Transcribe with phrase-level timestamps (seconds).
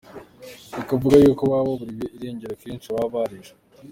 [0.75, 3.57] Bakavuga yuko ababa baraburiwe irengero kenshi baba barishwe.